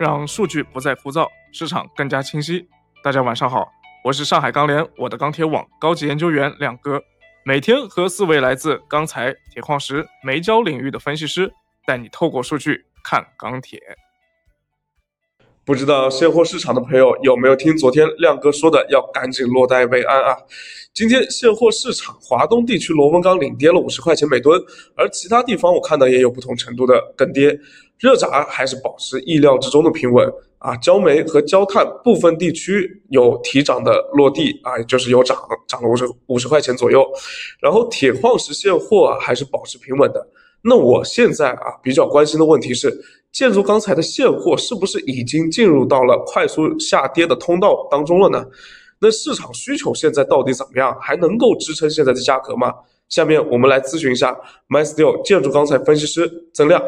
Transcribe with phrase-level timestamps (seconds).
[0.00, 2.66] 让数据不再枯燥，市场更加清晰。
[3.04, 3.70] 大家晚上好，
[4.02, 6.98] 我是上海钢联我的钢铁网高级研究员亮哥，
[7.44, 11.52] 每天和四位来自钢材、铁矿石、煤焦领域的分析师，
[11.84, 13.78] 带你透过数据看钢铁。
[15.70, 20.36] 不知道现货市场的朋友有没有听昨天亮哥说的，要赶紧落袋为安啊！
[20.92, 24.60] 今天现货市场，华东地区螺纹钢领跌了五十块钱每吨，
[24.96, 27.56] 而其他地方我看到也有不同程度的跟跌。
[28.00, 37.06] 热轧还是保持意料之中的平稳啊，焦煤和焦炭部分地区有提涨的落地啊，就是有涨，涨了五十五十块钱左右。
[37.60, 40.26] 然后铁矿石现货啊还是保持平稳的。
[40.62, 43.00] 那我现在啊比较关心的问题是。
[43.32, 48.44] 建筑钢材的现货是不是已经进入到了快速下跌的通道当中了呢？
[48.98, 50.94] 那市场需求现在到底怎么样？
[51.00, 52.74] 还能够支撑现在的价格吗？
[53.08, 54.36] 下面我们来咨询一下
[54.68, 56.82] MySteel 建筑钢材分析师曾亮。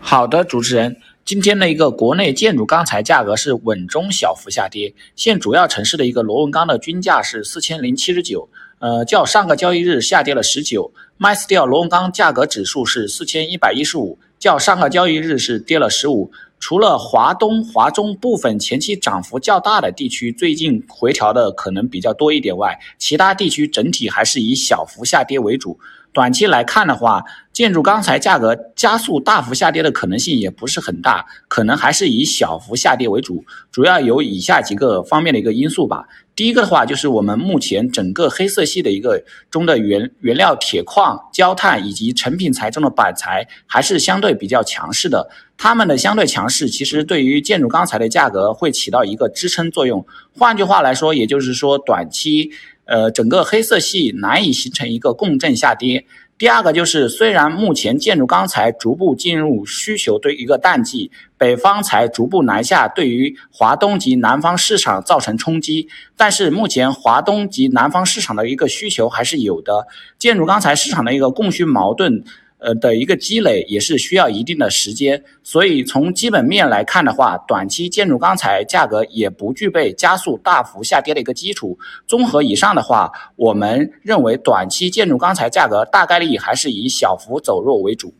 [0.00, 10.92] 好的，主持人，今天的一个国内建筑钢材价格是稳中小幅下跌，现主要城市的一个螺纹钢的均价是四千零七十九，呃，较上个交易日下跌了十九。
[11.18, 14.18] MySteel 螺纹钢价格指数是四千一百一十五。
[14.46, 16.30] 较上个交易日是跌了十五，
[16.60, 25.80] 除了华东、华中部分前期涨幅较大的地区最近回调的可能比较多一点外，其他地区整体还是以小幅下跌为主。
[26.16, 27.22] 短期来看的话，
[27.52, 36.06] 建筑钢材价格加速大幅下跌的可能性也不是很大，可能还是以小幅下跌为主，主要有以下几个方面的一个因素吧。
[36.34, 45.28] 第一个的话，就是我们目前整个黑色系的一个中的原原料铁矿、焦炭以及成品材中的板材，还是相对比较强势的。
[45.58, 50.06] 它们的相对强势，其实对于建筑钢材的价格会起到一个支撑作用。
[50.38, 52.50] 换句话来说，也就是说，短期，
[52.86, 56.06] 呃，整个黑色系难以形成一个共振下跌。
[56.38, 69.86] 第二个就是，虽然目前建筑钢材逐步进入需求的一个淡季，北方材逐步南下，对于华东及南方市场造成冲击，但是目前华东及南方市场的一个需求还是有的，
[70.18, 72.22] 建筑钢材市场的一个供需矛盾。
[72.58, 81.78] 呃的一个积累也是需要一定的时间，所以从基本面来看的话，短期建筑钢材价格也不具备加速大幅下跌的一个基础。
[82.06, 88.14] 综合以上的话，我们认为短期建筑钢材价格大概率还是以小幅走弱为主。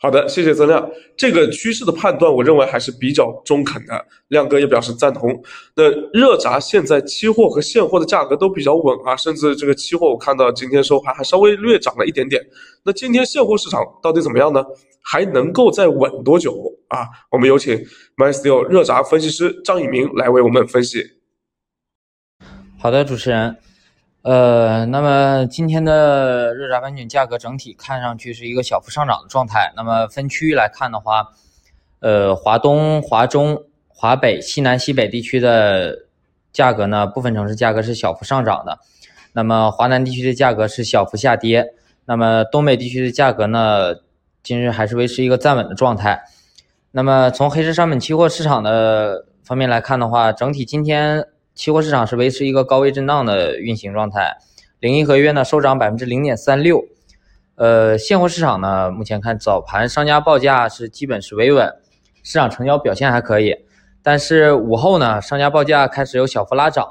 [0.00, 0.88] 好的，谢谢曾亮。
[1.16, 4.06] 这个趋势的判断，我认为还是比较中肯的。
[4.28, 5.42] 亮哥也表示赞同。
[5.74, 12.40] 那热轧现在期货和现货的价格都比较稳啊，甚至这个期货我看到今天收盘还稍微略涨了一点点。
[12.84, 14.64] 那今天现货市场到底怎么样呢？
[15.02, 17.08] 还能够再稳多久啊？
[17.32, 17.76] 我们有请
[18.16, 21.02] MySteel 热轧分析师张以明来为我们分析。
[22.78, 23.56] 好的，主持人。
[24.28, 29.72] 呃，那么今天的热轧板卷价格整体看上去是一个小幅上涨的状态。
[29.74, 31.28] 那么分区域来看的话，
[32.00, 36.00] 呃，华东、华中、华北、西南、西北地区的
[36.52, 38.78] 价格呢，部分城市价格是小幅上涨的。
[39.32, 41.72] 那么华南地区的价格是小幅下跌。
[42.04, 43.94] 那么东北地区的价格呢，
[44.42, 46.20] 今日还是维持一个站稳的状态。
[46.90, 51.28] 那么从黑色商品期货市场的方面来看的话，整体今天。
[51.58, 54.36] 期货市场是维持一个高位震荡的运行状态，
[54.78, 56.84] 零一合约呢收涨百分之零点三六。
[57.56, 61.68] 呃，现货市场呢，目前看早盘商家报价是基本是维稳，
[62.22, 63.56] 市场成交表现还可以。
[64.04, 66.86] 但是午后呢，商家报价开始有小幅拉涨，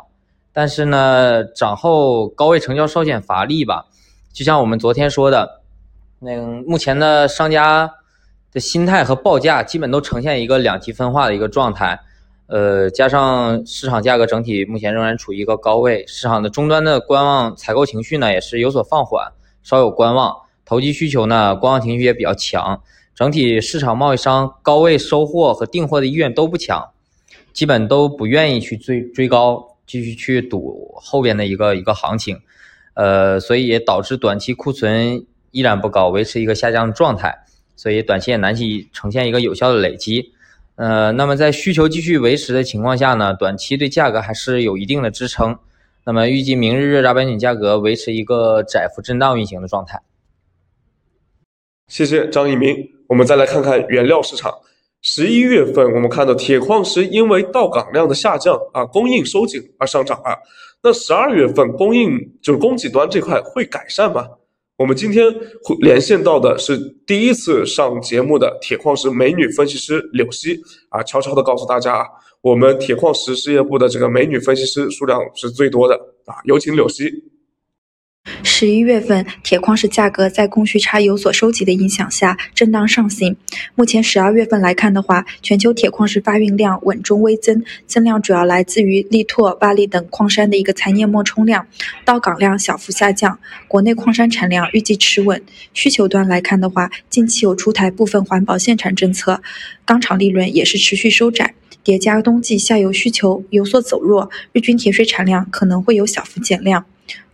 [0.51, 3.85] 但是呢，涨后高位成交稍显乏力吧。
[4.33, 5.61] 就像我们昨天说的，
[6.19, 7.89] 那目前的商家
[8.51, 12.01] 的心态和报价基本都呈现一个两极分化的一个状态。
[12.47, 19.31] 呃，加上市场价格整体目前仍然处于一个高位，市场的终端的观望采购情绪呢也是有所放缓，
[19.63, 20.33] 稍有观望。
[20.63, 22.81] 投机需求呢，观望情绪也比较强，
[23.13, 26.89] 整体市场贸易商高位收货和订货的意愿都不强，
[27.53, 32.39] 基本都不愿意去追追高，继续去赌后边的一个一个行情。
[32.93, 37.37] 呃，所以也导致短期库存依然不高，维持一个下降状态，
[37.75, 40.31] 所以短期也难以呈现一个有效的累积。
[40.77, 45.57] 呃，那么在需求继续维持的情况下呢，短期对价格还是有一定的支撑。
[46.05, 49.99] 那么预计明日热轧板卷价格维持一个窄幅震荡运行的状态。
[51.87, 52.75] 谢谢张一鸣。
[53.07, 54.53] 我们再来看看原料市场。
[55.01, 60.37] 十一月份我们看到铁矿石因为到港量的下降啊，供应收紧而上涨了。
[60.83, 64.27] 那十二月份供应就是供给端这块会改善吗？
[64.77, 65.25] 我们今天
[65.63, 72.05] 会连线到的是第一次上节目的铁矿石美女分析师柳溪啊，悄悄的告诉大家啊，
[72.41, 75.95] 我们铁矿石事业部的这个美女分析师数量是最多的。
[76.25, 77.11] 啊，有请柳溪。
[78.43, 83.35] 十一月份，铁矿石价格在供需差有所收紧的影响下，震荡上行。
[83.75, 91.67] 目前十二月份来看的话，全球铁矿石发运量稳中微增，增量主要来自于力拓、巴力等矿山的一个残镍末冲量，
[92.05, 93.39] 到港量小幅下降。
[93.67, 95.41] 国内矿山产量预计持稳。
[95.73, 99.41] 需求端来看的话，近期有出台部分环保限产政策，
[99.85, 101.53] 钢厂利润也是持续收窄，
[101.83, 106.85] 叠加冬季下游需求有所走弱，日均铁水产量可能会有小幅减量。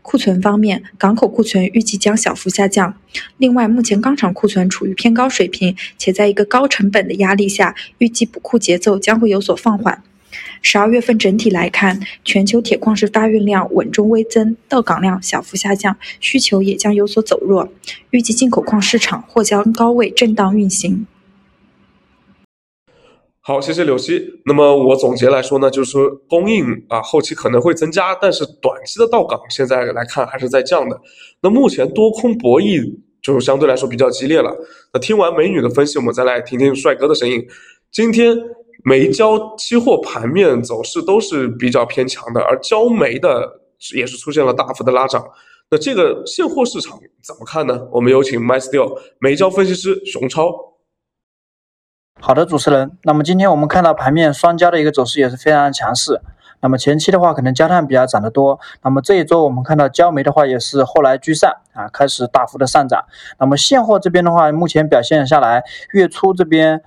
[0.03, 2.95] 库存方面，港口库存预计将小幅下降。
[3.37, 10.03] 另外，目前钢厂库存处于偏高水平，且在一个高成本的压力下，预计补库节奏将会有所放缓。
[10.61, 17.71] 十二月份整体来看，全球铁矿石发运量稳中微增，到港量小幅下降，需求也将有所走弱。
[18.11, 21.07] 预计进口矿市场或将高位震荡运行。
[23.45, 24.39] 好，谢谢柳溪。
[24.45, 30.97] 那么我总结来说呢，就是说供应啊，后期可能会增加，但是短期的到港现在来看还是在降的。
[31.41, 32.81] 那目前多空博弈
[33.21, 34.55] 就相对来说比较激烈了。
[34.93, 37.45] 那听完美女的分析，我们再来听听帅哥的声音。
[37.91, 38.33] 今天
[38.85, 43.59] 煤焦期货盘面走势都是比较偏强的，而焦煤的
[43.93, 45.21] 也是出现了大幅的拉涨。
[45.69, 47.89] 那这个现货市场怎么看呢？
[47.91, 50.72] 我们有请 MySteel 煤焦分析师熊超。
[52.25, 52.89] 好的，主持人。
[53.01, 56.21] 那么今天我们看到盘面双焦的一个走势也是非常强势。
[56.61, 58.61] 那么前期的话，可能焦炭比较涨得多。
[58.81, 63.03] 那么这一周我们看到焦煤的话也是后来居上啊，开始大幅的上涨。
[63.39, 66.81] 那么现货这边的话，目前表现下来，月初这边。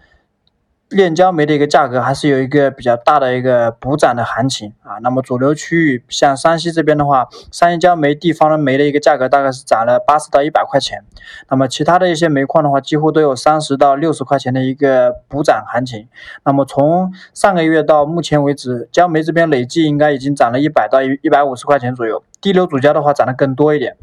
[0.88, 4.98] 炼焦煤的一个价格还是有一个比较大的一个补涨的行情啊。
[5.02, 11.02] 那么主流区域像山西这边的话，山西焦煤地方的煤的一个价格大概是涨了八十到一百块钱。
[11.50, 16.06] 那么其他的一些煤矿的话，几乎都有三十到六十块钱的一个补涨行情。
[16.44, 22.22] 那么从上个月到目前为止，焦煤这边累计应该已经涨了一百到一一百五十块钱左右。
[22.40, 23.96] 地流主焦的话涨得更多一点。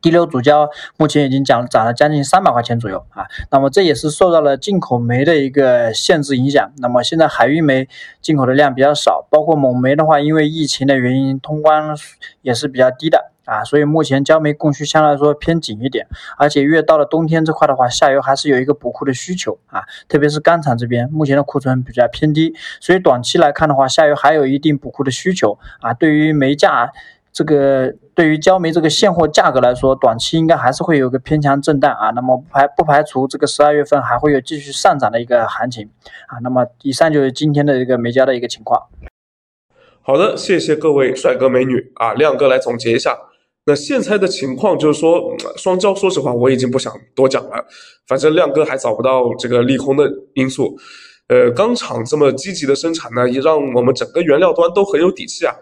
[0.00, 6.72] 第六主焦目前已经涨涨了将近三百块钱左右啊，那么这也是受到了进口煤的一个限制影响。
[6.78, 7.88] 那么现在海运煤
[8.20, 11.94] 进口的量比较少，包括蒙煤的话，因为疫情的原因，通关
[12.40, 16.06] 也是比较低的啊，所以目前焦煤供需相对来说偏紧一点。
[16.38, 25.92] 而且越到了冬天这块的话，下游还是有一个补库的需求啊，特别是钢厂这边目前的库存比较偏低，所以短期来看的话，下游还有一定补库的需求啊。
[25.92, 26.92] 对于煤价。
[27.34, 32.10] 这个对于焦煤这个现货价格来说，短期应该还是会有个偏强震荡啊。
[32.10, 35.88] 那么不排不排除这个十二月份还会有继续上涨的一个行情
[36.26, 36.38] 啊。
[36.42, 38.88] 那么以上就是今天的一个煤焦的一个情况。
[40.02, 43.16] 好的，谢谢各位帅哥美女啊，亮哥来总结一下。
[43.64, 47.64] 那现在的情况就是说，双焦，说实话我已经不想多讲了，
[48.08, 50.76] 反正亮哥还找不到这个利空的因素。
[51.28, 55.54] 呃，钢厂这么积极的生产呢，也让我们整个原料端都很有底气啊。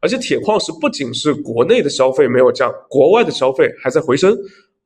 [0.00, 4.36] 而且铁矿石不仅是国内的消费没有降，国外的消费还在回升。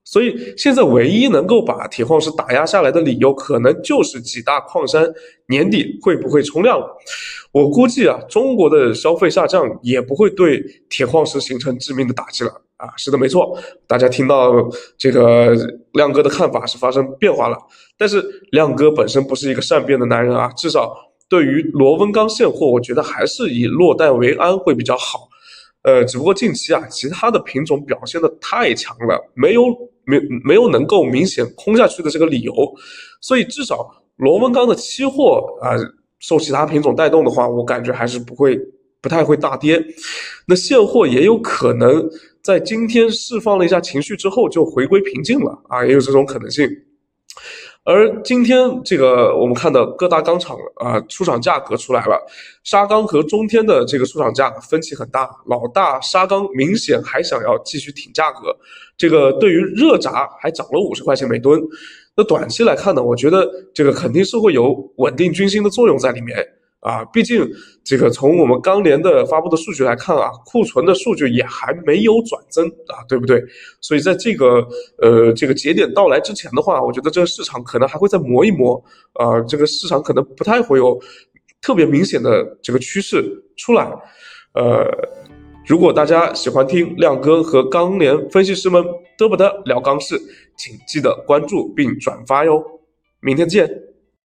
[0.04, 5.08] 所以现在唯一能够把铁矿石打压下来的理由，可能就是几大矿山
[5.46, 6.86] 年底会不会冲量了。
[7.52, 12.50] 我估计啊，中国的消费下降也不会对铁矿石形成致命的打击了。
[12.78, 13.56] 啊，是的，没错，
[13.86, 14.68] 大家听到
[14.98, 15.56] 这个
[15.92, 17.58] 亮哥的看法是发生变化了，
[17.98, 20.94] 但是亮哥本身不是一个善变的男人啊，至少
[21.28, 25.28] 对于螺纹钢现货，我觉得还是以落袋为安会比较好。
[25.82, 29.64] 呃，只不过近期啊，其他的品种表现的太强了，没有
[30.04, 32.54] 没没有能够明显空下去的这个理由，
[33.20, 35.76] 所以至少螺纹钢的期货啊，
[36.20, 38.58] 受其他品种带动的话，我感觉还是不会
[39.00, 39.84] 不太会大跌。
[40.46, 42.08] 那现货也有可能。
[42.42, 46.68] 在今天释放了一下情绪之后，就回归平静了啊，也有这种可能性。
[47.84, 52.20] 而今天这个我们看到各大钢厂啊出厂价格出来了，
[52.62, 58.56] 沙钢和中天的这个出厂价分歧很大，老大沙钢明显还想要继续挺价格，
[58.96, 61.60] 这个对于热轧还涨了五十块钱每吨。
[62.16, 66.36] 那短期来看呢，我觉得这个肯定是会有稳定军心的作用在里面。
[66.82, 67.48] 啊，毕竟
[67.84, 73.40] 这个从我们钢联的发布的数据来看啊，库存的数据也还没有转增啊，对不对？
[73.80, 74.66] 所以在这个
[74.98, 81.00] 呃这个节点到来之前的话，我觉得这个市场可能还会再磨一磨啊，这个市场可能不太会有
[81.60, 83.22] 特别明显的这个趋势
[83.56, 83.88] 出来。
[84.54, 84.84] 呃，
[85.64, 88.82] 如果大家喜欢听亮哥和钢联分析师们
[89.16, 90.20] 嘚不嘚聊钢市，
[90.56, 92.60] 请记得关注并转发哟。
[93.20, 93.91] 明天见。